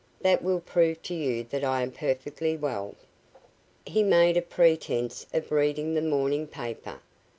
[0.21, 2.95] That will prove to you that I am perfectly well."
[3.85, 7.01] He made a pretence of reading the morning paper.